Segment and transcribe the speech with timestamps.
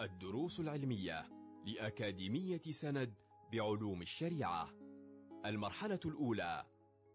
[0.00, 1.28] الدروس العلمية
[1.64, 3.14] لأكاديمية سند
[3.52, 4.70] بعلوم الشريعة.
[5.46, 6.66] المرحلة الأولى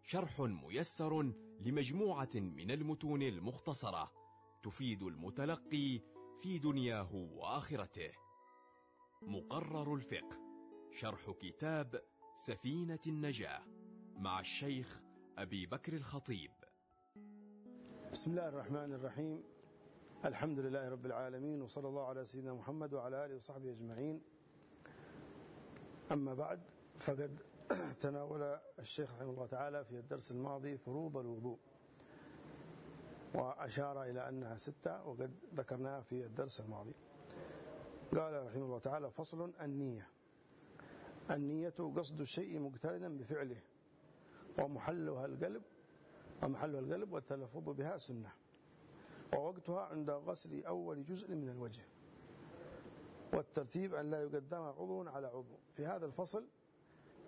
[0.04, 4.12] شرح ميسر لمجموعة من المتون المختصرة
[4.64, 6.02] تفيد المتلقي
[6.42, 8.12] في دنياه وآخرته.
[9.22, 10.40] مقرر الفقه
[10.92, 12.02] شرح كتاب
[12.36, 13.62] سفينة النجاة
[14.16, 15.02] مع الشيخ
[15.38, 16.52] أبي بكر الخطيب.
[18.12, 19.53] بسم الله الرحمن الرحيم.
[20.26, 24.22] الحمد لله رب العالمين وصلى الله على سيدنا محمد وعلى آله وصحبه أجمعين.
[26.12, 26.60] أما بعد
[27.00, 27.40] فقد
[28.04, 31.60] تناول الشيخ رحمه الله تعالى في الدرس الماضي فروض الوضوء
[33.36, 36.94] وأشار إلى أنها ستة وقد ذكرناها في الدرس الماضي.
[38.16, 40.08] قال رحمه الله تعالى فصل النية.
[41.32, 43.62] النية قصد الشيء مقترنا بفعله
[44.60, 45.64] ومحلها القلب
[46.44, 48.43] ومحلها القلب والتلفظ بها سنة.
[49.36, 51.82] ووقتها عند غسل أول جزء من الوجه.
[53.34, 55.58] والترتيب أن لا يقدم عضو على عضو.
[55.76, 56.48] في هذا الفصل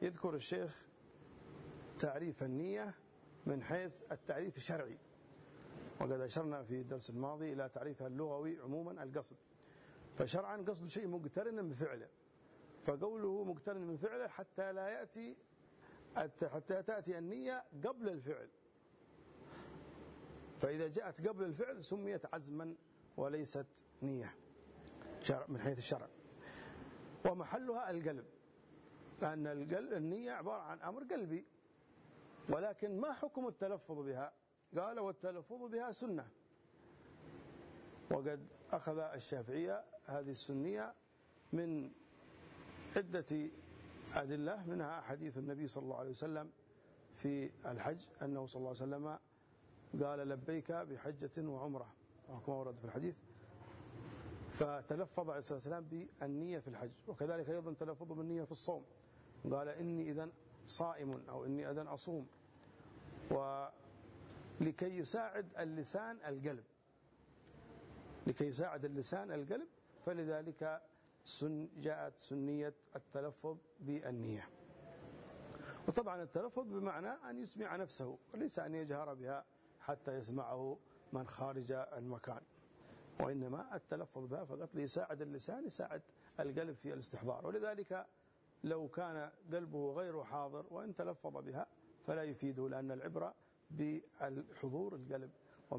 [0.02, 0.86] يذكر الشيخ
[2.00, 2.94] تعريف النية
[3.45, 4.98] من حيث التعريف الشرعي.
[6.02, 9.38] وقد أشرنا في الدرس الماضي إلى تعريفها اللغوي عموما القصد.
[10.17, 12.08] فشرعا قصد شيء مقترنا بفعله
[12.86, 15.38] فقوله مقترن من فعله حتى لا يأتي
[16.44, 18.50] حتى تأتي النية قبل الفعل.
[20.66, 22.75] فإذا جاءت قبل الفعل سميت عزما
[23.17, 24.35] وليست نية
[25.21, 26.08] شرع من حيث الشرع.
[27.25, 28.25] ومحلها القلب
[29.21, 31.45] لأن القلب النية عبارة عن أمر قلبي
[32.49, 34.33] ولكن ما حكم التلفظ بها؟
[34.77, 36.27] قال والتلفظ بها سنة.
[38.11, 40.93] وقد أخذ الشافعية هذه السنية
[41.53, 41.91] من
[42.95, 43.49] عدة
[44.13, 46.52] أدلة منها حديث النبي صلى الله عليه وسلم
[47.13, 49.19] في الحج أنه صلى الله عليه وسلم
[50.04, 51.94] قال لبيك بحجة وعمرة.
[52.46, 53.16] كما ورد في الحديث.
[54.50, 58.84] فتلفظ عليه الصلاة والسلام بالنية في الحج وكذلك أيضا تلفظ بالنية في الصوم.
[59.52, 60.30] قال إني إذا
[60.66, 62.28] صائم أو إني إذا أصوم.
[63.32, 66.64] ولكي يساعد اللسان القلب.
[68.28, 69.67] لكي يساعد اللسان القلب
[70.05, 70.82] فلذلك
[71.26, 74.50] سن جاءت سنية التلفظ بالنية.
[75.88, 79.45] وطبعا التلفظ بمعنى أن يسمع نفسه وليس أن يجهر بها.
[79.86, 80.78] حتى يسمعه
[81.14, 82.42] من خارج المكان.
[83.20, 86.02] وإنما التلفظ بها فقط ليساعد اللسان يساعد
[86.40, 87.48] القلب في الاستحضار.
[87.48, 88.06] ولذلك
[88.64, 91.68] لو كان قلبه غير حاضر وإن تلفظ بها
[92.08, 93.34] فلا يفيده لأن العبرة
[93.72, 95.32] بالحضور القلب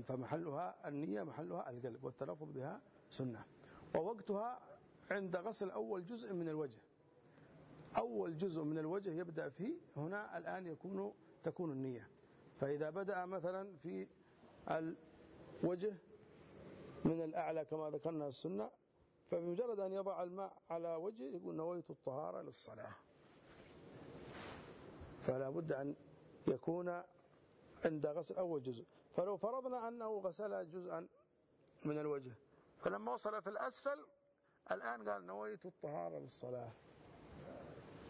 [0.04, 2.80] فمحلها النية محلها القلب والتلفظ بها
[3.10, 3.44] سنة.
[3.94, 4.60] ووقتها
[5.10, 6.78] عند غسل أول جزء من الوجه.
[7.98, 11.12] أول جزء من الوجه يبدأ فيه هنا الآن يكون
[11.44, 12.08] تكون النية.
[12.60, 14.08] فإذا بدأ مثلا في
[14.70, 15.94] الوجه
[17.04, 18.70] من الأعلى كما ذكرنا السنة
[19.30, 22.92] فبمجرد أن يضع الماء على وجهه يقول نويت الطهارة للصلاة.
[25.22, 25.94] فلا بد أن
[26.48, 27.02] يكون
[27.84, 28.84] عند غسل أول جزء.
[29.16, 31.08] فلو فرضنا أنه غسل جزءا
[31.84, 32.32] من الوجه
[32.78, 34.06] فلما وصل في الأسفل
[34.70, 36.70] الآن قال نويت الطهارة للصلاة.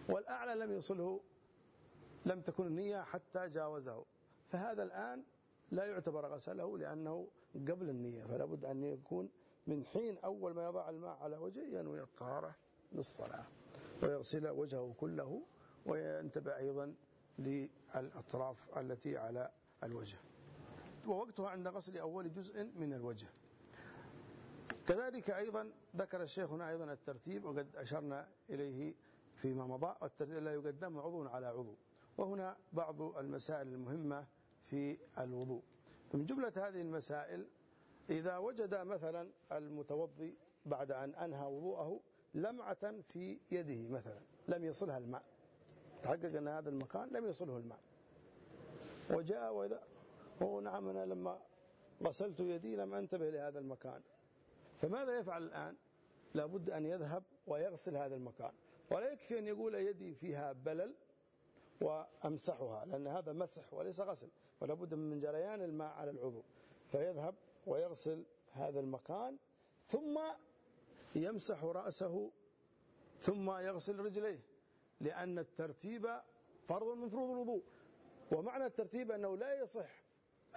[0.09, 1.21] والأعلى لم يصله
[2.27, 4.05] لم تكن النية حتى جاوزه.
[4.49, 5.25] فهذا الآن
[5.71, 9.31] لا يعتبر غسله لأنه قبل النية فلا بد أن يكون
[9.67, 12.57] من حين أول ما يضع الماء على وجهه ينوي الطهارة
[12.93, 13.45] للصلاة
[14.03, 15.43] ويغسل وجهه كله
[15.87, 16.95] وينتبه أيضا
[17.39, 19.51] للأطراف التي على
[19.83, 20.19] الوجه.
[21.07, 23.27] ووقتها عند غسل أول جزء من الوجه.
[24.87, 28.95] كذلك أيضا ذكر الشيخ هنا أيضا الترتيب وقد أشرنا إليه
[29.35, 31.75] فيما مضى لا يقدم عضو على عضو.
[32.19, 34.27] وهنا بعض المسائل المهمة
[34.67, 35.63] في الوضوء.
[36.15, 37.47] من جملة هذه المسائل
[38.11, 42.01] إذا وجد مثلا المتوضي بعد أن أنهى وضوءه
[42.35, 45.23] لمعة في يده مثلا لم يصلها الماء
[46.03, 47.81] تحقق أن هذا المكان لم يصله الماء.
[49.11, 49.83] وجاء وإذا
[50.43, 51.39] هو نعم أنا لما
[52.03, 54.03] غسلت يدي لم أنتبه لهذا المكان.
[54.79, 55.77] فماذا يفعل الآن؟
[56.35, 58.53] لابد أن يذهب ويغسل هذا المكان.
[58.91, 60.95] ولا يكفي أن يقول يدي فيها بلل
[61.81, 64.29] وأمسحها لأن هذا مسح وليس غسل.
[64.61, 66.43] ولا بد من جريان الماء على العضو
[66.87, 67.35] فيذهب
[67.67, 69.39] ويغسل هذا المكان
[69.87, 70.21] ثم
[71.15, 72.31] يمسح رأسه
[73.21, 74.41] ثم يغسل رجليه
[75.01, 76.21] لأن الترتيب
[76.69, 77.63] فرض من فروض الوضوء.
[78.33, 80.05] ومعنى الترتيب أنه لا يصح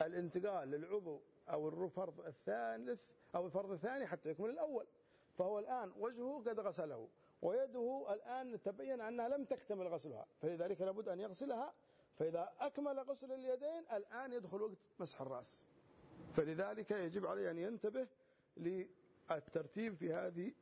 [0.01, 3.01] الانتقال للعضو أو الفرض الثالث
[3.35, 4.85] أو الفرض الثاني حتى يكمل الأول.
[5.37, 7.07] فهو الآن وجهه قد غسله
[7.41, 11.73] ويده الآن تبين أنها لم تكتمل غسلها فلذلك لابد أن يغسلها
[12.19, 15.65] فإذا أكمل غسل اليدين الآن يدخل وقت مسح الرأس.
[16.33, 18.07] فلذلك يجب عليه أن ينتبه
[18.57, 20.53] للترتيب في هذه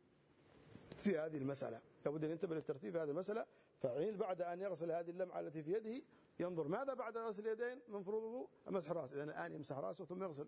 [0.95, 1.81] في هذه المسألة.
[2.05, 3.45] لابد أن ينتبه للترتيب في هذه المسألة
[3.79, 6.01] فعيل بعد أن يغسل هذه اللمعة التي في يده
[6.39, 9.13] ينظر ماذا بعد غسل اليدين من فروض الوضوء مسح الرأس.
[9.13, 10.47] إذا الآن يمسح رأسه ثم يغسل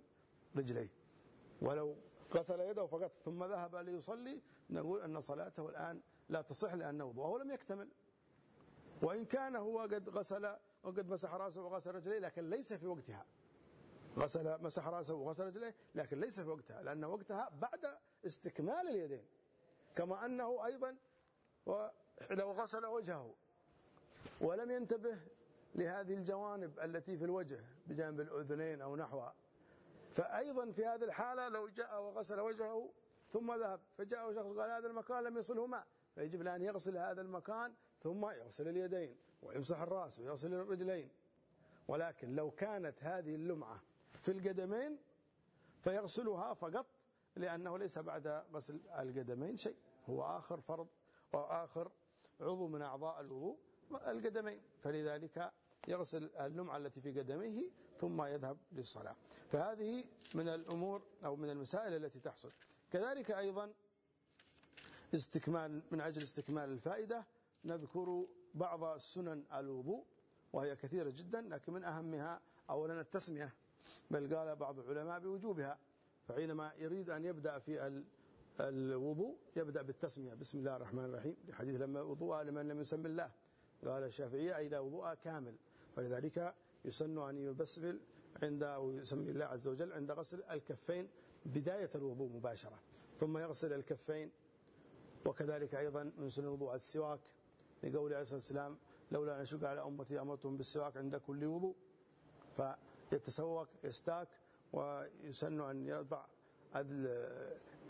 [0.55, 0.89] رجليه.
[1.61, 1.95] ولو
[2.33, 7.51] غسل يده فقط ثم ذهب ليصلي نقول أن صلاته الآن لا تصح لأن وضوءه لم
[7.51, 7.89] يكتمل.
[9.01, 13.25] وإن كان هو قد غسل وقد مسح رأسه وغسل رجليه لكن ليس في وقتها.
[14.17, 19.25] غسل مسح رأسه وغسل رجليه لكن ليس في وقتها لأن وقتها بعد استكمال اليدين.
[19.95, 20.95] كما أنه أيضا
[22.31, 23.35] لو غسل وجهه
[24.41, 25.17] ولم ينتبه
[25.75, 29.35] لهذه الجوانب التي في الوجه بجانب الأذنين أو نحوها
[30.11, 32.89] فأيضا في هذه الحالة لو جاء وغسل وجهه
[33.33, 37.73] ثم ذهب فجاء شخص قال هذا المكان لم يصله ماء فيجب أن يغسل هذا المكان
[38.03, 39.17] ثم يغسل اليدين.
[39.41, 41.09] ويمسح الرأس ويغسل الرجلين.
[41.87, 43.81] ولكن لو كانت هذه اللمعة
[44.13, 44.97] في القدمين
[45.81, 46.85] فيغسلها فقط
[47.35, 49.75] لأنه ليس بعد غسل القدمين شيء
[50.09, 50.87] هو آخر فرض
[51.33, 51.91] وآخر
[52.41, 53.57] عضو من أعضاء الوضوء
[53.91, 54.61] القدمين.
[54.79, 55.51] فلذلك
[55.87, 57.69] يغسل اللمعة التي في قدميه
[57.99, 59.15] ثم يذهب للصلاة.
[59.51, 60.03] فهذه
[60.35, 62.51] من الأمور أو من المسائل التي تحصل.
[62.91, 63.73] كذلك أيضا
[65.15, 67.25] استكمال من أجل استكمال الفائدة
[67.65, 70.05] نذكر بعض سنن الوضوء
[70.53, 73.53] وهي كثيرة جدا لكن من أهمها أولا التسمية
[74.11, 75.79] بل قال بعض العلماء بوجوبها
[76.27, 78.03] فحينما يريد أن يبدأ في
[78.59, 80.33] الوضوء يبدأ بالتسمية.
[80.33, 81.35] بسم الله الرحمن الرحيم.
[81.47, 83.31] لحديث لما وضوء لمن لم يسمي الله.
[83.85, 85.55] قال الشافعية أي لا وضوء كامل.
[85.97, 87.99] ولذلك يسن أن يبسمل
[88.43, 91.09] عند أو يسمي الله عز وجل عند غسل الكفين
[91.45, 92.79] بداية الوضوء مباشرة
[93.19, 94.31] ثم يغسل الكفين
[95.25, 97.19] وكذلك أيضا من سنن الوضوء السواك.
[97.83, 98.77] لقول عليه الصلاة والسلام
[99.11, 101.75] لولا أن أشق على أمتي أمرتهم بالسواك عند كل وضوء.
[103.09, 104.27] فيتسوق يستاك
[104.73, 106.25] ويسن أن يضع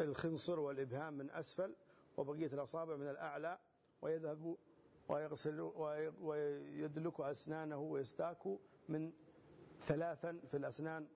[0.01, 1.75] الخنصر والإبهام من أسفل
[2.17, 3.59] وبقية الأصابع من الأعلى
[4.01, 4.57] ويذهب
[5.09, 5.59] ويغسل
[6.21, 8.47] ويدلك أسنانه ويستاك
[8.89, 9.11] من
[9.81, 11.07] ثلاثا في الأسنان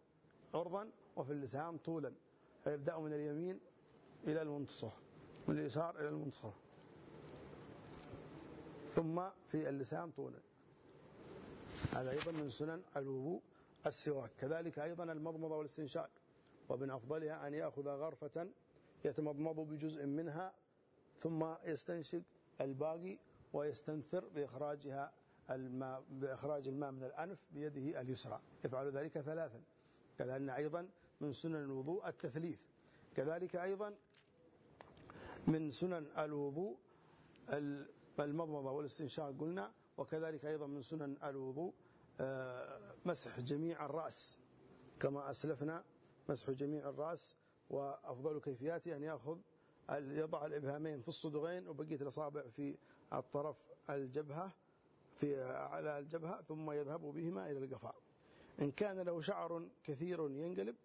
[0.54, 2.14] عرضا وفي اللسان طولا.
[2.64, 3.60] فيبدأ من اليمين
[4.28, 4.94] إلى المنتصف
[5.48, 6.63] من اليسار إلى المنتصف.
[8.96, 10.40] ثم في اللسان طولا
[11.94, 13.42] هذا أيضا من سنن الوضوء
[13.86, 14.32] السواك.
[14.40, 16.10] كذلك أيضا المضمضة والاستنشاق.
[16.70, 18.48] ومن أفضلها أن يأخذ غرفة
[19.06, 20.54] يتمضمض بجزء منها
[21.22, 22.22] ثم يستنشق
[22.62, 23.18] الباقي
[23.54, 25.14] ويستنثر بإخراجها
[25.50, 28.40] الماء بإخراج الماء من الأنف بيده اليسرى.
[28.66, 29.62] يفعل ذلك ثلاثا.
[30.18, 30.90] كذلك أيضا
[31.22, 32.60] من سنن الوضوء التثليث.
[33.16, 33.96] كذلك أيضا
[35.48, 36.78] من سنن الوضوء
[38.20, 41.74] المضمضة والاستنشاق قلنا وكذلك أيضا من سنن الوضوء
[42.20, 44.40] آه، مسح جميع الرأس
[45.00, 45.84] كما أسلفنا
[46.30, 47.36] مسح جميع الرأس
[47.70, 49.38] وأفضل كيفياته أن يأخذ
[49.92, 52.78] يضع الإبهامين في الصدغين وبقية الأصابع في
[53.14, 53.58] الطرف
[53.90, 54.52] الجبهة
[55.16, 57.96] في على الجبهة ثم يذهب بهما إلى القفاء.
[58.62, 60.76] إن كان له شعر كثير ينقلب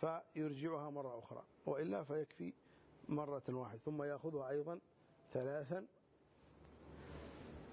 [0.00, 2.52] فيرجعها مرة أخرى وإلا فيكفي
[3.08, 4.80] مرة واحدة ثم يأخذها أيضا
[5.32, 5.86] ثلاثا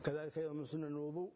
[0.05, 1.31] كذلك أيضا من سنن الوضوء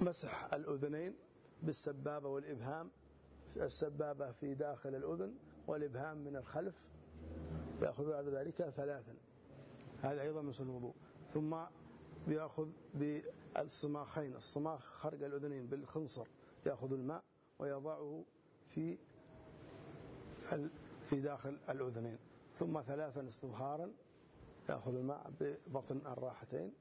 [0.00, 1.14] مسح الأذنين
[1.62, 2.90] بالسبابة والإبهام
[3.56, 5.34] السبابة في داخل الأذن
[5.66, 6.74] والإبهام من الخلف
[7.82, 9.14] يأخذ على ذلك ثلاثا.
[10.02, 10.94] هذا أيضا من سنن الوضوء.
[11.34, 11.56] ثم
[12.28, 16.26] بيأخذ بالصماخين الصماخ خرق الأذنين بالخنصر
[16.66, 17.24] يأخذ الماء
[17.58, 18.24] ويضعه
[18.68, 18.98] في
[21.00, 22.18] في داخل الأذنين.
[22.58, 23.92] ثم ثلاثا استظهارا
[24.72, 26.72] يأخذ الماء ببطن الراحتين.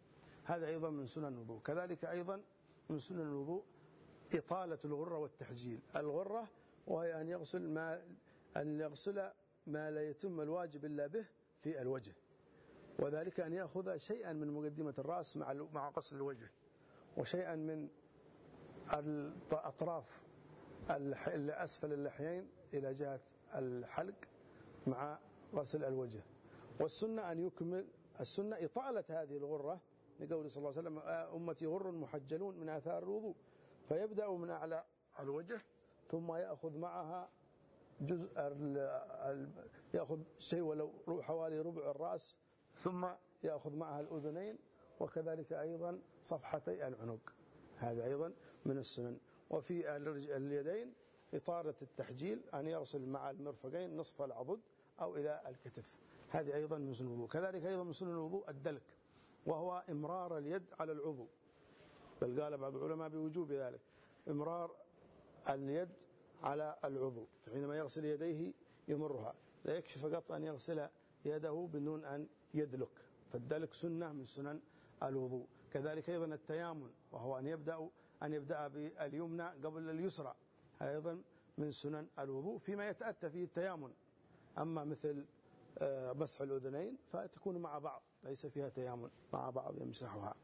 [0.44, 1.62] هذا أيضا من سنن الوضوء.
[1.62, 2.42] كذلك أيضا
[2.90, 3.64] من سنن الوضوء
[4.34, 5.80] إطالة الغرة والتحجيل.
[5.96, 6.48] الغرة
[6.88, 8.02] وهي أن يغسل ما
[8.58, 9.32] أن يغسل
[9.68, 11.26] ما لا يتم الواجب إلا به
[11.62, 12.14] في الوجه.
[13.00, 16.52] وذلك أن يأخذ شيئا من مقدمة الرأس مع مع غسل الوجه.
[17.18, 17.88] وشيئا من
[18.94, 20.22] الأطراف
[21.50, 23.20] أسفل اللحيين إلى جهة
[23.56, 24.16] الحلق
[24.88, 25.20] مع
[25.54, 26.24] غسل الوجه.
[26.82, 27.88] والسنة أن يكمل
[28.20, 29.82] السنة إطالة هذه الغرة
[30.20, 31.00] لقول صلى الله عليه وسلم
[31.36, 33.36] أمتي غر محجلون من آثار الوضوء.
[33.88, 34.84] فيبدأ من أعلى
[35.20, 35.62] الوجه
[36.08, 37.30] ثم يأخذ معها
[38.02, 38.30] جزء
[39.94, 42.36] يأخذ شيء ولو حوالي ربع الرأس
[42.76, 43.08] ثم
[43.44, 44.58] يأخذ معها الأذنين
[45.00, 47.34] وكذلك أيضا صفحتي العنق.
[47.78, 48.34] هذا أيضا
[48.66, 49.18] من السنن.
[49.50, 49.98] وفي
[50.38, 50.94] اليدين
[51.34, 54.60] إطارة التحجيل أن يغسل مع المرفقين نصف العضد
[55.02, 55.86] أو إلى الكتف.
[56.32, 57.28] هذه أيضا من سنن الوضوء.
[57.28, 58.84] كذلك أيضا من سنن الوضوء الدلك
[59.46, 61.28] وهو إمرار اليد على العضو.
[62.22, 63.82] بل قال بعض العلماء بوجوب ذلك
[64.28, 64.76] إمرار
[65.50, 65.90] اليد
[66.44, 68.54] على العضو فحينما يغسل يديه
[68.88, 69.36] يمرها.
[69.66, 70.88] لا يكفي فقط أن يغسل
[71.26, 72.90] يده بدون أن يدلك.
[73.32, 74.62] فالدلك سنة من سنن
[75.04, 75.48] الوضوء.
[75.72, 77.90] كذلك أيضا التيامن وهو أن يبدأ
[78.24, 80.36] أن يبدأ باليمنى قبل اليسرى.
[80.82, 81.22] أيضا
[81.58, 82.58] من سنن الوضوء.
[82.58, 83.94] فيما يتأتى فيه التيامن.
[84.58, 85.26] أما مثل
[86.16, 90.36] مسح الأذنين فتكون مع بعض ليس فيها تيامن مع بعض يمسحها.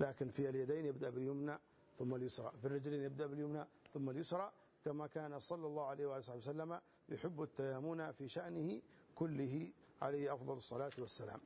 [0.00, 1.58] لكن في اليدين يبدأ باليمنى
[1.98, 2.52] ثم اليسرى.
[2.60, 4.52] في الرجلين يبدأ باليمنى ثم اليسرى
[4.84, 8.82] كما كان صلى الله عليه وآله وسلم يحب التيامن في شأنه
[9.14, 11.40] كله عليه أفضل الصلاة والسلام.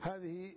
[0.00, 0.54] هذه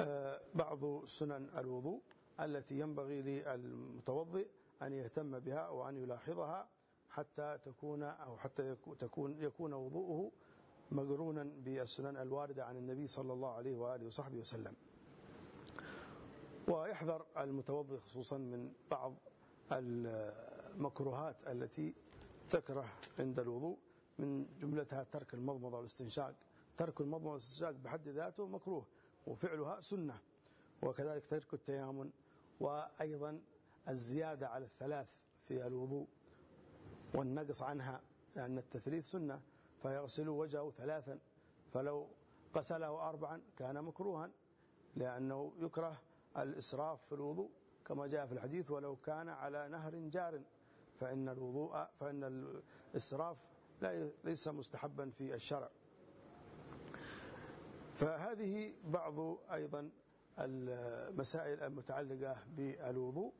[0.00, 2.02] آه، بعض سنن الوضوء
[2.40, 4.48] التي ينبغي للمتوضئ
[4.82, 6.68] أن يهتم بها وأن يلاحظها.
[7.16, 10.30] حتى تكون أو حتى تكون يكون وضوءه
[10.90, 14.74] مقرونا بالسنن الواردة عن النبي صلى الله عليه وآله وصحبه وسلم.
[16.68, 19.14] ويحذر المتوضئ خصوصا من بعض
[19.72, 21.94] المكروهات التي
[22.50, 22.84] تكره
[23.18, 23.78] عند الوضوء
[24.18, 26.34] من جملتها ترك المضمضة والاستنشاق.
[26.76, 28.86] ترك المضمضة والاستنشاق بحد ذاته مكروه
[29.26, 30.18] وفعلها سنة.
[30.82, 32.10] وكذلك ترك التيامن
[32.60, 33.40] وأيضا
[33.88, 35.10] الزيادة على الثلاث
[35.48, 36.06] في الوضوء.
[37.14, 38.00] والنقص عنها
[38.36, 39.40] لأن التثليث سنة
[39.82, 41.18] فيغسل وجهه ثلاثا
[41.72, 42.08] فلو
[42.56, 44.30] غسله أربعا كان مكروها
[44.96, 45.96] لأنه يكره
[46.38, 47.50] الإسراف في الوضوء
[47.86, 50.40] كما جاء في الحديث ولو كان على نهر جار
[51.00, 52.24] فإن الوضوء فإن
[52.94, 53.36] الإسراف
[54.24, 55.68] ليس مستحبا في الشرع.
[57.94, 59.90] فهذه بعض أيضا
[60.38, 63.32] المسائل المتعلقة بالوضوء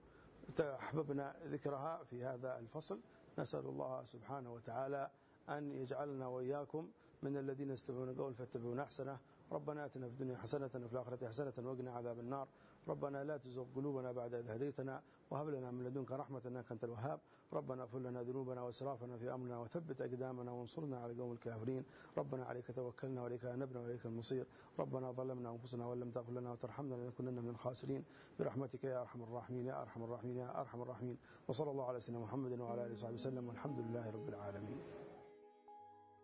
[0.61, 3.01] أحببنا ذكرها في هذا الفصل.
[3.39, 5.11] نسأل الله سبحانه وتعالى
[5.49, 6.91] أن يجعلنا وإياكم
[7.23, 9.19] من الذين يستمعون القول فاتبعون أحسنه
[9.53, 12.49] ربنا آتنا في الدنيا حسنة وفي الآخرة حسنة وقنا عذاب النار.
[12.89, 17.21] ربنا لا تزغ قلوبنا بعد إذ هديتنا وهب لنا من لدنك رحمة إنك أنت الوهاب.
[17.53, 21.85] ربنا اغفر لنا ذنوبنا وإسرافنا في أمرنا وثبت أقدامنا وانصرنا على القوم الكافرين.
[22.19, 24.47] ربنا عليك توكلنا وإليك أنبنا وإليك المصير.
[24.79, 28.05] ربنا ظلمنا أنفسنا وإن لم تغفر لنا وترحمنا لنكونن من الخاسرين.
[28.39, 31.19] برحمتك يا أرحم الراحمين يا أرحم الراحمين يا أرحم الراحمين.
[31.49, 33.49] وصلى الله على سيدنا محمد وعلى آله وصحبه وسلم.
[33.49, 34.79] والحمد لله رب العالمين.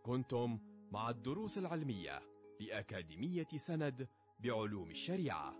[0.02, 0.58] كنتم
[0.92, 2.31] مع الدروس العلمية.
[2.66, 4.08] لأكاديمية سند
[4.40, 5.56] بعلوم الشريعة.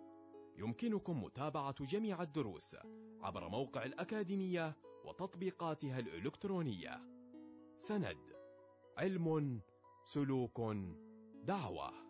[0.57, 2.77] يمكنكم متابعة جميع الدروس
[3.21, 7.01] عبر موقع الأكاديمية وتطبيقاتها الإلكترونية.
[7.79, 8.19] سند
[8.99, 9.61] علم
[10.05, 10.61] سلوك
[11.45, 12.02] دعوة.